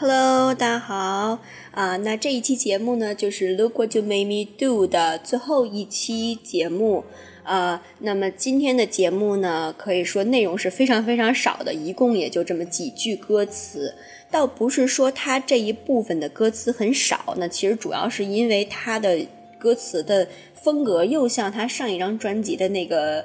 [0.00, 1.38] Hello，大家好
[1.70, 1.96] 啊！
[1.98, 7.04] 那这一期节目呢，就是《Look What You Made Me Do》的最后一期节目
[7.44, 7.80] 啊。
[8.00, 13.94] 那么今天的节目呢，可以说内容是非常非常少的，一共也就这么几句歌词。
[14.32, 19.24] 倒不是说它这一部分的歌词很少，那其实主要是因为它的
[19.62, 23.22] 歌词的风格又像他上一张专辑的那个《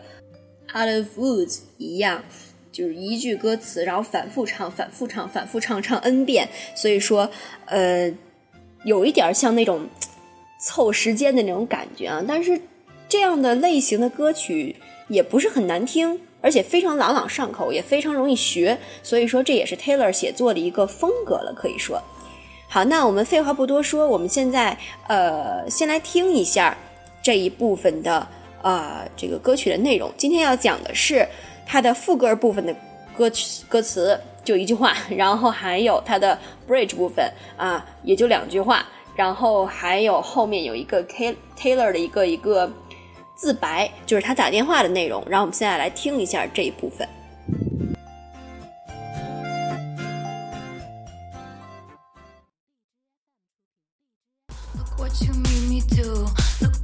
[0.69, 2.23] Out of Woods》一样。
[2.69, 6.47] 就是一句歌词，然后反复唱，反复唱，反复唱，唱 n 遍。
[6.75, 7.27] 所以说，
[7.65, 8.13] 呃，
[8.83, 9.87] 有一点像那种
[10.61, 12.23] 凑时间的那种感觉啊。
[12.27, 12.61] 但是
[13.09, 14.75] 这样的类型的歌曲
[15.07, 18.77] 也不是很难听，而且非常朗朗上口，也非常容易学。
[19.01, 21.99] 所以说，这也是 Taylor 写作的一个风格了，可以说。
[22.67, 26.77] 好，那我们废话不多说，我们现在呃，先来听一下
[27.21, 28.27] 这一部分的
[28.61, 30.11] 啊这个歌曲的内容。
[30.17, 31.27] 今天要讲的是。
[31.69, 32.73] 它的副歌部分的
[33.17, 38.85] 歌曲歌词就一句话，然后还有它的 bridge 部分啊，也就两句话，
[39.17, 42.71] 然后还有后面有一个 K Taylor 的一个一个
[43.35, 45.21] 自白，就是他打电话的内容。
[45.27, 47.05] 然后我们现在来听一下这一部分。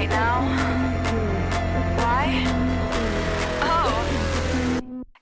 [0.00, 0.40] right now.
[1.98, 2.46] Why?
[3.60, 3.92] Oh,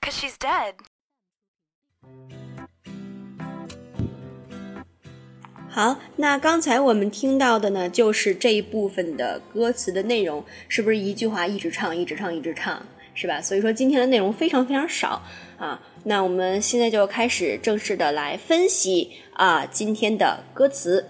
[0.01, 0.75] cause she's dead.
[5.69, 12.81] 好，那刚才我们听到的呢，就是这一部分的歌词的内容，是不是一句话一直唱，一直唱，一直唱，
[13.15, 13.41] 是吧？
[13.41, 15.23] 所以说今天的内容非常非常少
[15.59, 15.81] 啊。
[16.05, 21.05] 那我们现在就开始正式的来分析啊今天的歌词。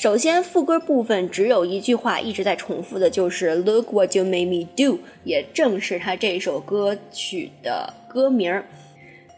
[0.00, 8.64] 首先，副歌部分只有一句话一直在重复的，就是 Look what you made me do，也正是他这首歌曲的歌名儿。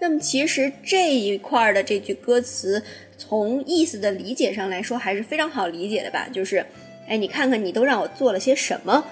[0.01, 2.81] 那么其实这一块的这句歌词。
[3.19, 6.29] 从意思的理解上来说，还是非常好理解的吧。
[6.33, 6.65] 就是，
[7.09, 9.05] 哎，你看看你都让我做了些什么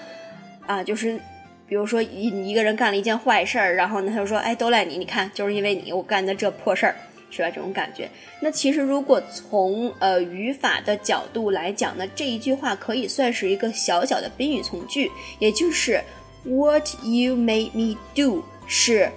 [0.65, 0.81] 啊？
[0.81, 1.19] 就是，
[1.67, 6.95] 比如说一一个人干了一件坏事儿，然后呢，他就说，哎，都赖你，你看，就是因为你我干的这破事儿，
[7.31, 7.49] 是吧？
[7.49, 8.07] 这种感觉。
[8.39, 15.09] 那其实如果从呃语法的角度来讲呢，这一句话可以算是一个小小的宾语从句，
[15.39, 15.99] 也就是
[16.43, 19.09] What you made me do 是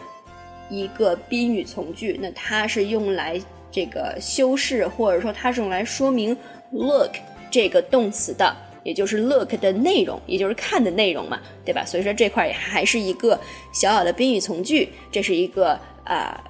[0.70, 3.38] 一个宾语从句，那它是用来。
[3.74, 6.36] 这个修饰，或者说它是用来说明
[6.70, 7.10] look
[7.50, 11.84] 这个动词的，也就是 look 的内容，也就是看的内容嘛，对吧？
[11.84, 13.36] 所以说这块也还是一个
[13.72, 16.40] 小小的宾语从句，这是一个啊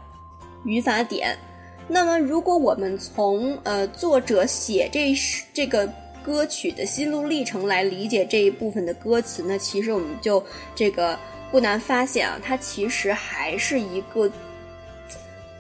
[0.67, 1.35] 语法点。
[1.87, 5.15] 那么如果我们从呃作者写这
[5.53, 5.89] 这个
[6.23, 10.43] 歌曲的心路历程来理解这一部分的歌词呢，其实我们就
[10.75, 11.19] 这个
[11.51, 14.31] 不难发现啊，它其实还是一个。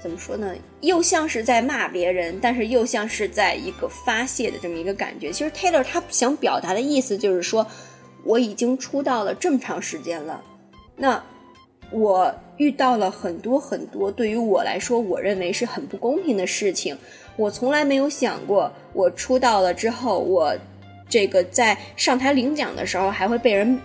[0.00, 0.54] 怎么说呢？
[0.82, 5.32] 又像是在骂别人，但是又像是在一个发泄的这么一个感觉。
[5.32, 7.66] 其实 Taylor 他想表达的意思就是说，
[8.22, 10.42] 我已经出道了这么长时间了，
[10.94, 11.24] 那
[11.94, 16.96] 我遇到了很多很多对于我来说我认为是很不公平的事情。
[17.36, 20.54] 我从来没有想过，我出道了之后，我
[21.08, 23.78] 这个在上台领奖的时候还会被人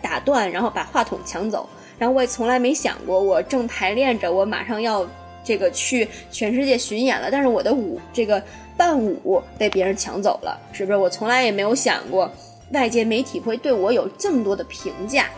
[0.00, 1.68] 打断，然后把话筒抢走。
[1.98, 5.06] 然后我也从来没想过，我正排练着，我马上要。
[5.46, 8.42] 这个去全世界巡演了，但是我的舞这个
[8.78, 10.96] 伴舞被别人抢走了，是不是？
[10.96, 12.32] 我从来也没有想过
[12.72, 15.28] 外界媒体会对我有这么多的评价。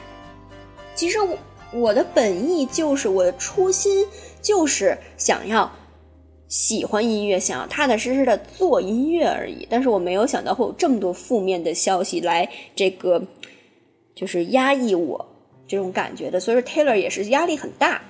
[0.94, 1.36] 其实我
[1.72, 4.06] 我的本意就是我的初心
[4.40, 5.70] 就是想要
[6.48, 9.66] 喜欢音乐，想要踏踏实实的做音乐而已。
[9.68, 13.22] 但是我没有想到会有这么多负面的消息来这个
[14.14, 15.26] 就是压抑我
[15.66, 18.02] 这种感觉的，所以说 Taylor 也是压力很大。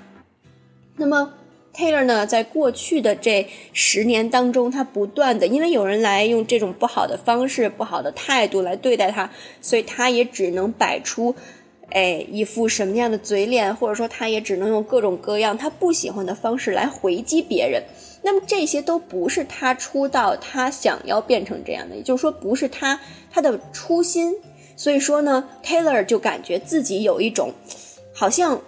[0.96, 1.34] 那么。
[1.74, 9.30] Taylor 呢，在过去的这十年当中，他不断的，因为有人来用这种不好的方式、不好的态度来对待他，
[9.60, 11.34] 所以他也只能摆出，
[11.90, 17.82] 哎，一副什么样的嘴脸，或者说他也只能用各种各样他不喜欢的方式来回击别人。
[18.22, 23.00] 那么这些都不是他出道他想要变成这样的，也就是说不是他
[23.30, 24.34] 他的初心。
[24.76, 27.52] 所以说呢，Taylor 就感觉自己有一种，
[28.12, 28.60] 好像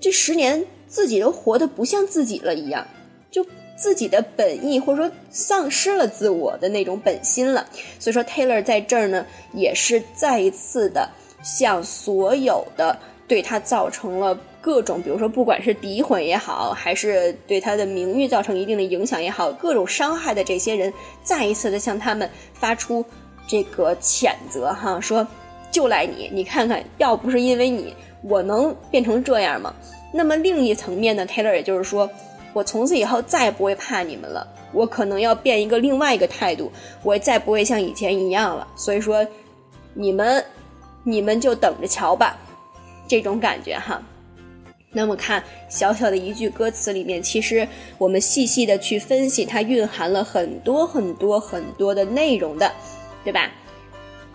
[0.00, 0.66] 这十年。
[0.90, 2.86] 自己都活得不像自己了一样，
[3.30, 3.44] 就
[3.76, 7.68] 自己的本意或者说丧失了自我的那种本心了。
[7.98, 11.10] 所以说，Taylor 在这儿呢，也是再一次的
[11.42, 12.96] 向所有的
[13.26, 20.92] 对他造成了各种，比如说不管是诋毁也好，还是对他的名誉造成一定的影响也好，各种伤害的这些人，
[21.22, 23.04] 再一次的向他们发出
[23.46, 25.26] 这个谴责哈，说
[25.70, 29.74] 就赖你，你看看，要不是因为你，我能变成这样吗？
[30.12, 32.08] 那么另一层面呢，Taylor 也就是说，
[32.54, 38.66] 我从此以后再也不会怕你们了，我可能要变一个另外一个态度，我再不会像以前一样了。
[38.74, 39.26] 所以说，
[39.92, 40.42] 你们，
[41.08, 42.36] 你们就等着瞧吧，
[43.06, 44.02] 这种感觉哈。
[44.90, 47.66] 那么看小小的一句歌词里面，其实
[47.96, 52.70] 我们细细的去分析，它蕴含了很多很多很多的内容的，
[53.24, 53.50] 对吧？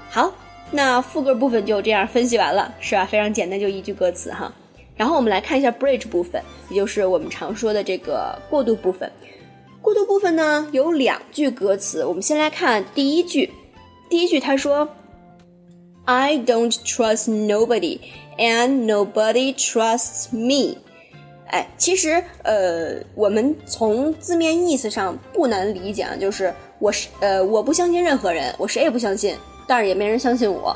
[0.10, 0.34] 好，
[0.72, 3.06] 那副歌部分就这样分析完了，是吧？
[3.06, 4.52] 非常简单，就一句歌词哈。
[4.96, 9.12] 然后我们来看一下 bridge 部分，也就是我们常说的这个过渡部分。
[9.82, 13.52] 过渡部分呢有两句歌词，我们先来看第一句。
[14.10, 14.88] 第一句他说
[16.06, 18.00] ：“I don't trust nobody,
[18.38, 20.78] and nobody trusts me。”
[21.48, 29.36] 哎，其实呃，我们从字面意思上不难理解啊，就是我是呃，我不相信任何人，我谁也不相信，
[29.68, 30.76] 但是也没人相信我。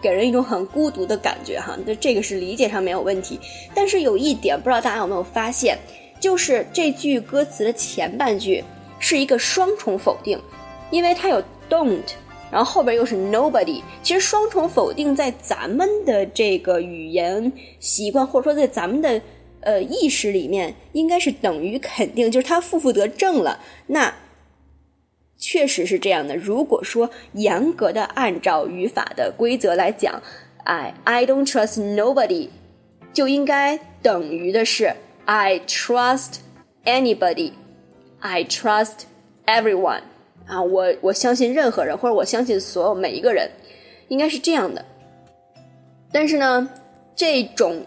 [0.00, 3.38] 给人一种很孤独的感觉哈，那这个是理解上没有问题。
[3.74, 5.76] 但是有一点，不知道大家有没有发现，
[6.20, 8.62] 就是这句歌词的前半句
[8.98, 10.40] 是一个双重否定，
[10.90, 12.02] 因为它有 don't，
[12.50, 13.82] 然后后边又是 nobody。
[14.02, 19.20] 其实双重否定在咱们的这个语言习惯，或者说在咱们的
[19.60, 23.60] 呃意识里面，应该是等于肯定，就是它负负得正了。
[23.88, 24.14] 那
[25.36, 26.36] 确实是这样的。
[26.36, 30.20] 如果说严格的按照语法的规则来讲，
[30.64, 32.48] 哎，I don't trust nobody，
[33.12, 34.94] 就应该等于的是
[35.26, 36.38] I trust
[36.84, 39.02] anybody，I trust
[39.46, 40.02] everyone。
[40.48, 43.50] 啊，我我相信任何人，或者我相信所有每一个人，
[44.08, 44.84] 应该是这样的。
[46.10, 46.68] 但是呢，
[47.14, 47.82] 这种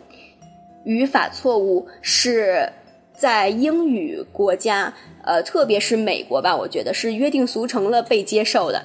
[0.86, 2.70] 语法错误是
[3.14, 4.94] 在英语国家。
[5.24, 8.84] 呃，特别是美国吧，我觉得是约定俗成了被接受的。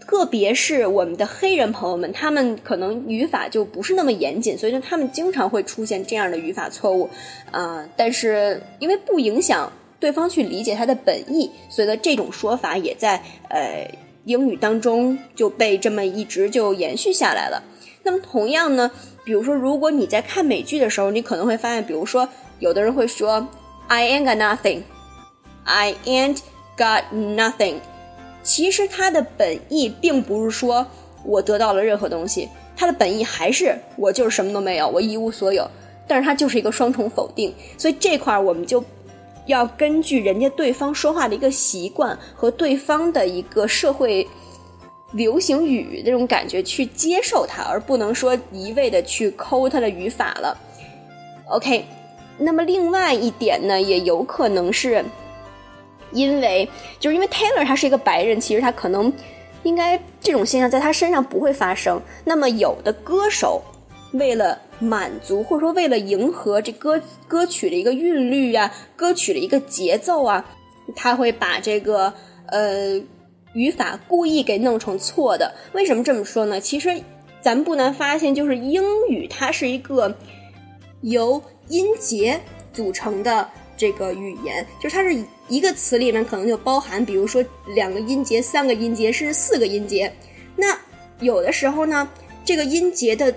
[0.00, 7.08] 特别是我们的黑人朋友们，他们可能语法就不是那么严谨，所以说他们经常会出现这样的语法错误。
[7.50, 13.90] 啊，但是因为不影响对方去理解他的本意，所以呢，这种说法也在呃
[14.24, 17.62] 英语当中就被这么一直就延续下来了。
[18.02, 18.90] 那么同样呢，
[19.24, 22.28] 比如说如果你在看美剧的时候，你可能会发现，比如说
[22.58, 23.48] 有的人会说
[23.88, 24.82] I ain't got nothing。
[25.64, 26.38] I ain't
[26.76, 27.74] got nothing。
[28.42, 30.86] 其实它的本意并不是说
[31.24, 35.68] 我得到了任何东西，它的本意还是我就是什么都没有，我一无所有。
[36.06, 38.82] 但是它就是一个双重否定，所以这块儿我们就
[39.48, 44.26] 要根据人家对方说话的一个习惯和对方的一个社会
[45.12, 50.56] 流行语这种感觉去接受它，而不能说一味的去抠它的语法了。
[51.46, 51.84] OK，
[52.36, 55.04] 那么另外一点呢，也有可能是。
[56.10, 56.66] 因为
[56.98, 59.12] 就是因为 Taylor 他是一个白人，其实他可能
[59.62, 62.00] 应该这种现象在他身上不会发生。
[62.24, 63.62] 那么有的歌手
[64.12, 70.44] 为了满足或者说为了迎合这歌歌曲的一个韵律啊，歌曲的一个节奏啊，
[70.94, 72.12] 他会把这个
[72.46, 73.00] 呃
[73.52, 75.54] 语法故意给弄成错的。
[75.72, 76.60] 为什么这么说呢？
[76.60, 77.00] 其实
[77.40, 80.16] 咱们不难发现，就是英语它是一个
[81.02, 82.40] 由音节
[82.72, 85.24] 组成的这个语言，就是它是。
[85.50, 87.42] 一个词里面可能就包含，比如说
[87.74, 90.12] 两个音节、三个音节，甚至四个音节。
[90.56, 90.78] 那
[91.20, 92.06] 有的时候呢，
[92.44, 93.34] 这个音节的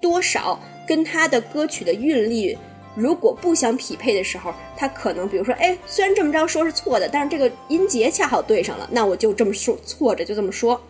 [0.00, 2.56] 多少跟他的歌曲的韵律
[2.94, 10.80] 如果不相匹配的时候，他可能，比如说，哎，虽然这么着说是错的，但是这个音节恰好对上了，那我就这么说，错着就这么说，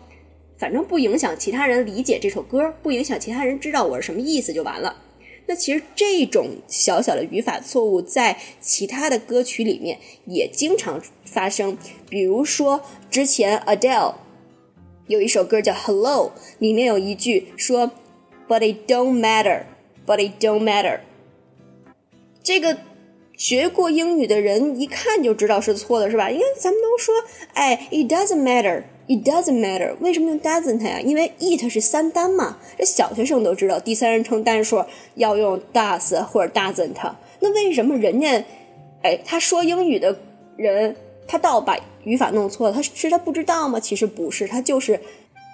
[0.57, 4.95] 反正不影响其他人理解这首歌，不影响其他人知道我是什么意思就完了。
[5.45, 11.77] 那其实这种小小的语法错误，在其他的歌曲里面也经常发生。
[12.09, 14.15] 比如说，之前 Adele
[15.07, 17.91] 有一首歌叫《Hello》，里面有一句说
[18.49, 19.61] “But it don't matter,
[20.07, 21.01] but it don't matter”。
[22.41, 22.77] 这个
[23.37, 26.31] 学过英语的人一看就知道是错的，是吧？
[26.31, 27.13] 因为咱们都说，
[27.53, 29.95] 哎，it doesn't matter，it doesn't matter。
[29.99, 30.99] 为什么用 doesn't 呀？
[30.99, 36.95] 因为 it 是三单嘛，这小学生都知道，第三人称单数要用 does 或者 doesn't。
[37.39, 38.43] 那为什么人家，
[39.03, 40.19] 哎，他说英语的
[40.57, 40.95] 人，
[41.27, 42.73] 他倒把语法弄错了？
[42.73, 43.79] 他是他不知道吗？
[43.79, 44.99] 其实不是，他就是。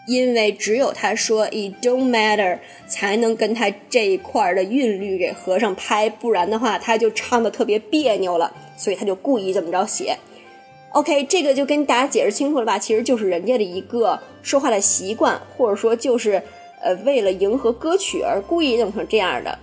[0.08, 10.18] 因为只有他说 "it don't matter" 才能跟他这一块的韵律给合上拍，不然的话他就唱的特别别扭了，所以他就故意这么着写。
[10.92, 12.80] OK，这个就跟大家解释清楚了吧？
[12.80, 16.42] 其实就是人家的一个说话的习惯，或者说就是
[16.82, 19.58] 呃为了迎合歌曲而故意弄成这样的。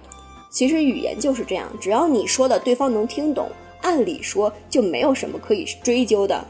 [0.51, 3.49] 其实语言就是这样，只要你说的对方能听懂，
[3.81, 6.45] 按理说就没有什么可以追究的。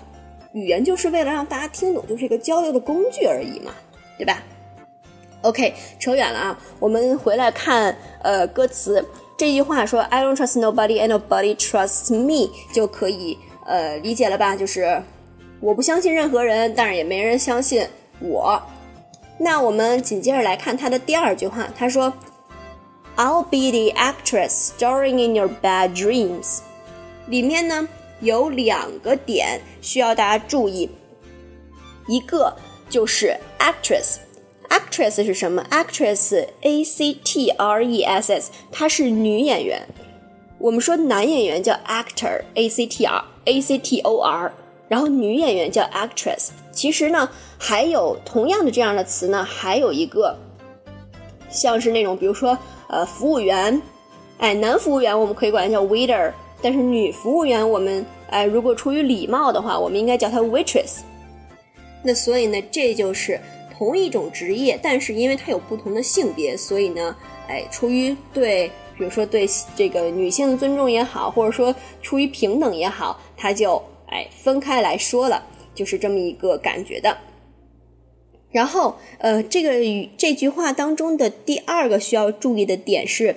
[0.52, 3.72] 语言就是为了让大家听懂，就是一个交流的工具而已嘛，
[4.18, 4.42] 对吧
[5.42, 9.04] ？OK，扯远了啊，我们回来看呃歌词。
[9.36, 14.54] 这句话说 "I don't trust nobody and nobody trusts me" 就可以呃理解了吧？
[14.54, 15.02] 就是
[15.60, 17.86] 我不相信任何人，但是也没人相信
[18.20, 18.62] 我。
[19.38, 22.12] 那我们紧接着来看他的第二句话，他说
[23.16, 26.58] "I'll be the actress starring in your bad dreams"，
[27.26, 27.88] 里面呢。
[28.22, 30.88] 有两个点需要大家注意，
[32.06, 32.54] 一个
[32.88, 39.86] 就是 actress，actress 是什么？actress，a c t r e s s，它是女演员。
[40.58, 44.52] 我们说男演员叫 actor，a c t r，a c t o r，
[44.88, 46.50] 然后女演员叫 actress。
[46.70, 50.38] 其实呢，还有同样的这样的词呢，还有一个，
[51.50, 52.56] 像是那种比如说
[52.88, 53.82] 呃服务员，
[54.38, 56.32] 哎，男服务员我们可以管叫 waiter。
[56.62, 61.00] 但是女服务员，我们哎，如果出于礼貌的话，我们应该叫她 waitress。
[62.02, 63.38] 那所以呢，这就是
[63.76, 67.16] 同一种职业，但是因为它有不同的性别，所以呢，
[67.48, 77.18] 哎，出于对，比如说对这个女性的尊重也好，或者说出于平等也好，它就哎分开来说了，就是这么一个感觉的。
[78.50, 83.34] 然后，呃，这个语这句话当中的第二个需要注意的点是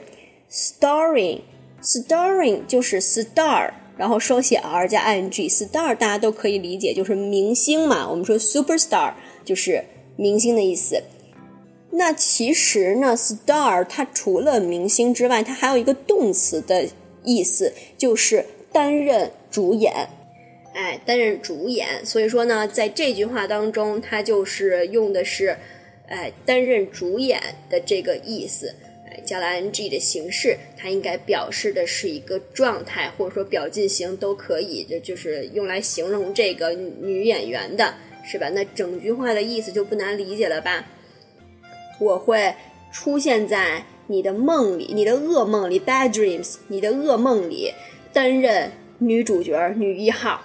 [0.52, 1.40] starring。
[1.86, 5.30] Starring 就是 star，然后双写 r 加 ing。
[5.32, 8.10] Star 大家都可以理解，就是明星嘛。
[8.10, 9.14] 我们说 superstar
[9.46, 9.84] 就是
[10.16, 11.04] 明星的意思。
[11.92, 16.88] 那其实呢，star 它除了明星之外，它还有一个动词的
[17.24, 19.94] 意思，就是担任主演。
[20.74, 22.04] 哎，担任主演。
[22.04, 25.56] 所以说呢，在这句话当中，它就是用的是，
[26.08, 27.40] 哎，担任主演
[27.70, 28.74] 的这个意思。
[29.26, 38.50] 加了 ing 的形式，它应该表示的是一个状态，或者说表进行都可以，就就是用来形容这个女演员的，是吧？
[38.50, 40.86] 那整句话的意思就不难理解了吧？
[42.00, 42.54] 我会
[42.92, 47.74] 出现在你的梦里，你的噩梦里，bad dreams，你的噩梦里
[48.14, 50.42] 担任女主角，女一号。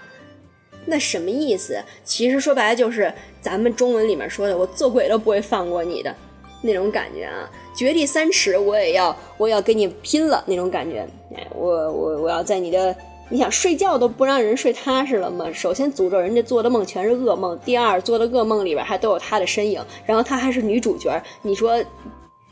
[0.86, 1.82] 那什么意思？
[2.04, 6.16] 其实说白了就是咱们中文里面说的，我做鬼都不会放过你的。
[6.62, 11.06] 那种感觉啊，掘地三尺，我也要，我也要跟你拼了那种感觉。
[11.34, 12.94] 哎，我我我要在你的，
[13.28, 15.50] 你想睡觉都不让人睡踏实了吗？
[15.52, 21.82] 首先诅咒人家做的梦全是噩梦，第二做的噩梦里边还都有他的身影，然后他还是女主角，你说，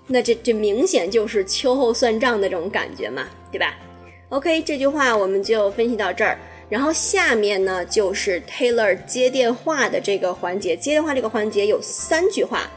[0.06, 3.76] 那这这明显就是秋后算账的这种感觉嘛，对吧
[4.30, 6.38] ？OK，这句话我们就分析到这儿，
[6.70, 12.70] 然后下面呢就是 Taylor 接电话的这个环节，接电话这个环节有三句话。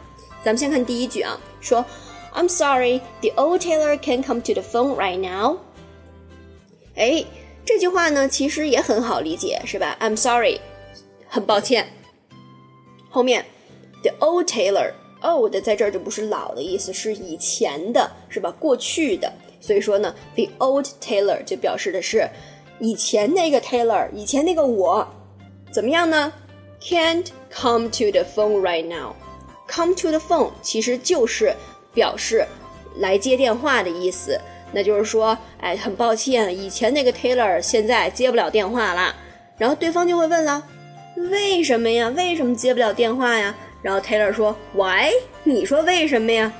[0.43, 1.85] 咱们先看第一句啊，说
[2.33, 5.57] ，I'm sorry, the old tailor can't come to the phone right now。
[6.95, 7.23] 哎，
[7.63, 10.59] 这句话呢，其实也很好理解，是吧？I'm sorry，
[11.27, 11.87] 很抱歉。
[13.09, 13.45] 后面
[14.01, 18.51] ，the old tailor，old 在这儿就不是老的意思，是以前的，是吧？
[18.59, 19.31] 过去的。
[19.59, 22.27] 所以说呢，the old tailor 就表示的是
[22.79, 25.07] 以前那个 tailor，以前那个我，
[25.71, 26.33] 怎么样呢
[26.81, 29.13] ？Can't come to the phone right now。
[29.73, 31.55] Come to the phone 其实就是
[31.93, 32.45] 表示
[32.97, 34.37] 来接电话的意思，
[34.73, 39.15] 那就是说，哎，很抱歉，以前那个 Taylor 现在接不了电话了。
[39.57, 40.61] 然后对方就会问了，
[41.29, 42.09] 为什么呀？
[42.09, 43.55] 为什么接不了电话呀？
[43.81, 45.09] 然后 Taylor 说，Why？
[45.45, 46.51] 你说为什么呀？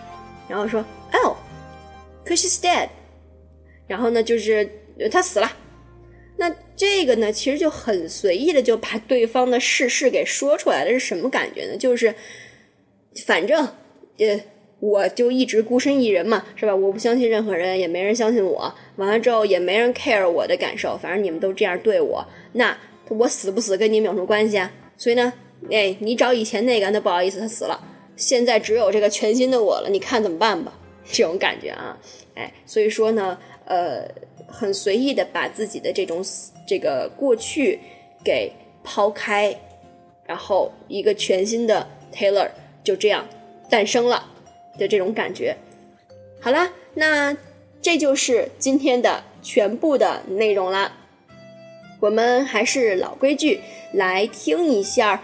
[0.48, 2.88] 然后说，Oh，cause she's dead。
[3.88, 4.70] 然后呢，就是
[5.12, 5.52] 他死了。
[6.38, 11.76] 那这个呢，其实就很随意的就把对方的事实给说出来了，是什么感觉呢？
[11.76, 12.16] 就是。
[13.26, 13.68] 反正，
[14.18, 14.42] 呃，
[14.80, 16.76] 我就一直孤身一人嘛，是吧？
[16.76, 18.74] 我不相信任何人，也没人相信我。
[18.96, 20.98] 完了之后，也没人 care 我的感受。
[20.98, 22.78] 反正你们都这样对我，那
[23.10, 24.72] 我死不死跟你们有什么关系啊？
[24.98, 25.34] 所以呢，
[25.70, 27.80] 哎，你找以前那个，那不好意思，他死了。
[28.16, 30.74] 现在只有这个全新的我了，你看怎么办吧？
[31.12, 31.98] 这种感觉啊，
[32.36, 34.08] 哎，所以说呢，呃，
[34.48, 36.24] 很随意的把自己的这种
[36.68, 37.80] 这个过去
[38.24, 38.52] 给
[38.84, 39.54] 抛开，
[40.26, 42.48] 然后一个全新的 Taylor
[42.84, 43.28] 就这样
[43.70, 44.30] 诞生了
[44.78, 45.56] 的这种感觉。
[46.40, 47.36] 好啦，那
[47.82, 50.98] 这就是今天的全部的内容啦。
[52.00, 53.62] 我们还是老规矩，
[53.94, 55.24] 来听一下，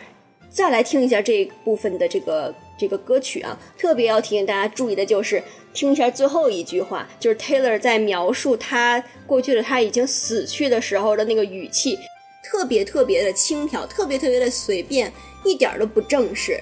[0.49, 3.59] 再来听一下这部分的这个这个歌曲啊。
[3.77, 5.41] 特别要提醒大家注意的就是，
[5.73, 11.97] 听一下最后一句话，就是 Taylor 在描述他过去的他已经死去的时候的那个语气，
[12.43, 15.11] 特别特别的轻佻，特别特别的随便，
[15.43, 16.61] 一点都不正式。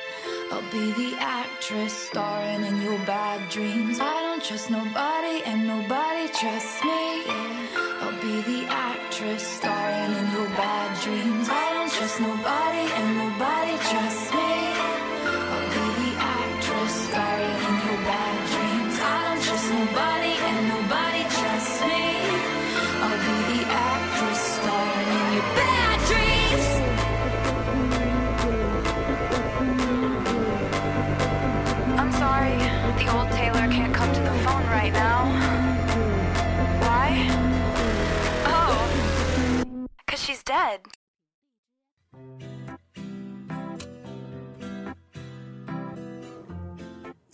[0.51, 3.99] I'll be the actress starring in your bad dreams.
[4.01, 7.23] I don't trust nobody and nobody trusts me.
[8.01, 11.47] I'll be the actress starring in your bad dreams.
[11.49, 14.30] I don't trust nobody and nobody trusts me.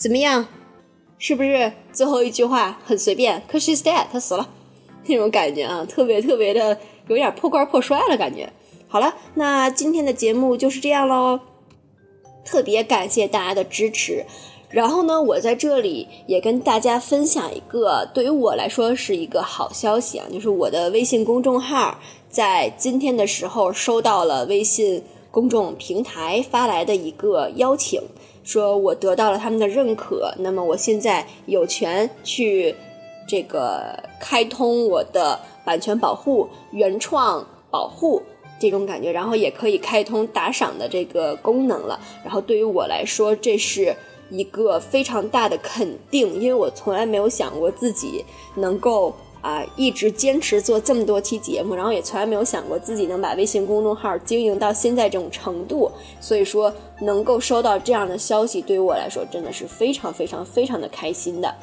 [0.08, 0.48] 怎么样？
[1.18, 4.48] 是不是最后一句话很随便？Cause she's dead，她死了，
[5.06, 6.78] 那种感觉啊，特别特别的
[7.10, 8.50] 有点破罐破摔了感觉。
[8.88, 11.42] 好了，那今天的节目就是这样喽，
[12.46, 14.26] 特别感谢大家的支持。
[14.70, 28.02] 然后呢，我在这里也跟大家分享一个对于我来说是一个好消息啊，就是我的微信公众号在今天的时候收到了微信公众平台发来的一个邀请。
[28.48, 32.74] 说我得到了他们的认可，那么我现在有权去
[33.28, 38.24] 这个开通我的版权保护、原创保护
[38.58, 42.00] 这种感觉，然后也可以开通打赏的这个功能了。
[42.24, 43.94] 然后对于我来说，这是
[44.30, 48.24] 一个非常大的肯定，因为我从来没有想过自己
[48.56, 49.14] 能够。
[49.48, 55.90] 啊，一直坚持做这么多期节目，然后也从来没有想过自己能把微信公众号经营到现在这种程度。
[56.20, 61.56] 所以说，能够收到这样的消息，对于我来说真的是非常非常非常的开心的。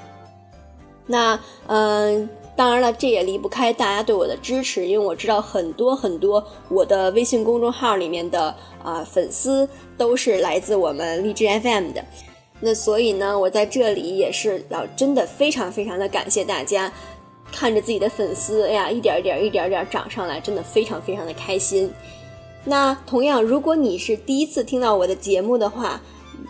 [1.07, 9.69] 那嗯，当然了，这也离不开大家对我的支持，因为我知道很多很多我的微信公众号里面的啊粉丝
[9.99, 12.03] 都是来自我们荔枝 FM 的。
[12.61, 16.91] 那所以呢，我在这里也是要真的非常非常的感谢大家。
[17.55, 21.89] 看着自己的粉丝，哎呀，一点一点、一点点涨上来，真的非常非常的开心。
[22.65, 26.01] 那同样，如果你是第一次听到我的节目的话，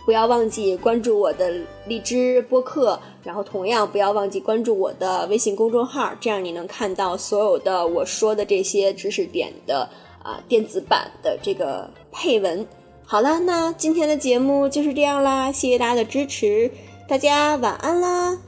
[0.07, 1.53] 不要忘记关注我的
[1.87, 9.89] 荔枝播客，然后同样不要忘记关注我的微信公众号，这样你能看到所有的我说的这些知识点的
[10.23, 12.67] 啊电子版的这个配文。
[13.05, 16.71] 好了，那今天的节目就是这样啦，谢谢大家的支持，
[17.07, 18.39] 大家晚安啦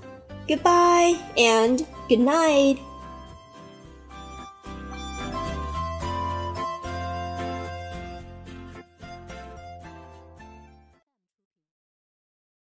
[0.46, 2.78] ，Goodbye and Good night.